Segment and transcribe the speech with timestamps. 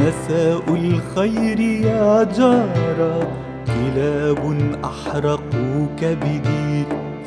[0.00, 3.28] مساء الخير يا جارة.
[3.66, 4.42] كلاب
[4.84, 6.84] أحرقوا كبدي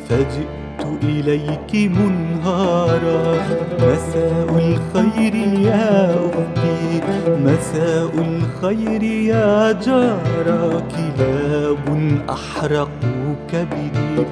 [0.09, 3.35] فجئت إليك منهارا.
[3.79, 7.01] مساء الخير يا أختي
[7.45, 10.83] مساء الخير يا جارة.
[10.95, 11.87] كلاب
[12.29, 14.25] أحرقوا كبدي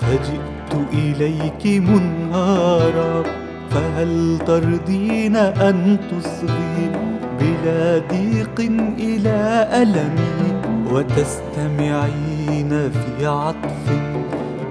[0.00, 3.22] فجئت إليك منهارا.
[3.70, 6.90] فهل ترضين أن تصغي
[7.40, 10.60] بلا ضيق إلى ألمي
[10.92, 13.84] وتستمعين في عطف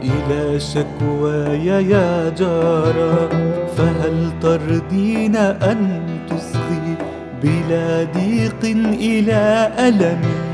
[0.03, 3.29] إلى شكواي يا جارة
[3.77, 6.95] فهل ترضين أن تصغي
[7.43, 10.47] بلا ضيق إلى ألمي؟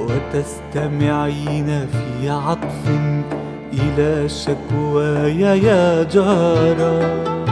[0.00, 2.88] وتستمعين في عطف
[3.72, 7.49] إلى شكواي يا جارة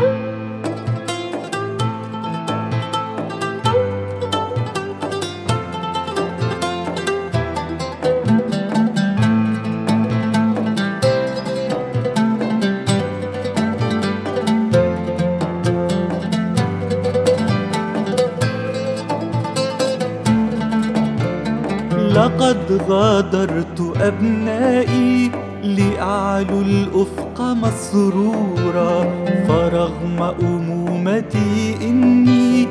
[22.19, 25.31] لقد غادرت أبنائي
[25.65, 29.05] لأعلو الأفق مسرورا
[29.49, 32.65] فرغم أمومتي إني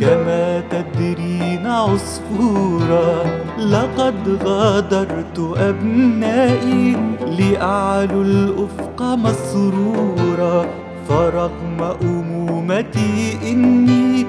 [0.00, 3.24] كما تدرين عصفورا.
[3.58, 6.96] لقد غادرت أبنائي
[7.38, 10.66] لأعلو الأفق مسرورا
[11.08, 14.26] فرغم أمومتي إني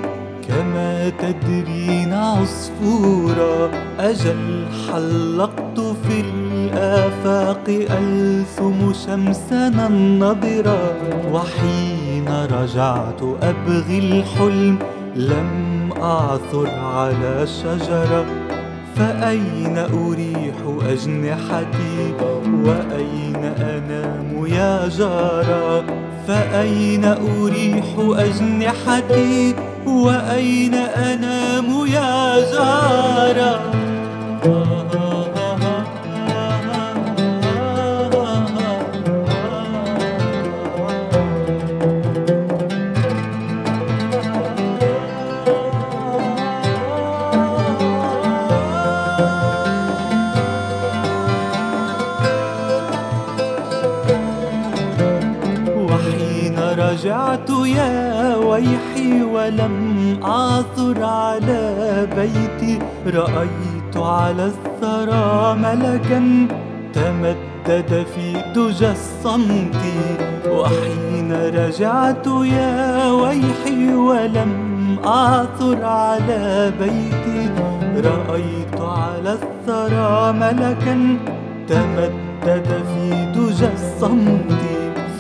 [0.54, 10.94] كما تدرين عصفورا أجل حلقت في الآفاق ألثم شمسنا النضرا
[11.34, 14.80] وحين رجعت أبغي الحلم
[15.16, 18.26] لم أعثر على شجرة
[18.96, 20.56] فأين أريح
[20.90, 22.14] أجنحتي؟
[22.66, 24.23] وأين أنام؟
[24.88, 25.86] جارة
[26.28, 29.56] فأين أريح أجنحتي؟
[29.88, 33.73] وأين أنام يا جارة
[57.04, 59.76] رجعت يا ويحي ولم
[60.24, 62.80] أعثر على بيتي.
[63.06, 66.48] رأيت على الثرى ملكا
[66.94, 69.76] تمدد في دجى الصمت.
[70.48, 74.54] وحين رجعت يا ويحي ولم
[75.06, 77.50] أعثر على بيتي.
[77.96, 81.18] رأيت على الثرى ملكا
[81.68, 84.53] تمدد في دجى الصمت.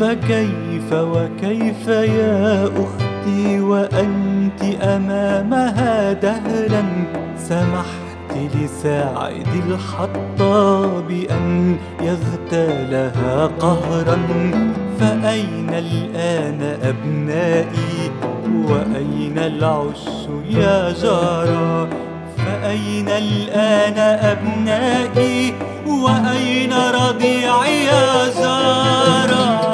[0.04, 6.84] فكيف وكيف يا أختي وأنت أمامها دهرا
[7.38, 14.18] سمحت لساعد الحطاب أن يغتالها قهرا.
[15.00, 18.12] فأين الآن أبنائي؟
[18.70, 20.08] وأين العش
[20.50, 21.88] يا جارة
[22.54, 25.54] فأين الآن أبنائي؟
[25.88, 29.72] وأين رضيعي يا زارة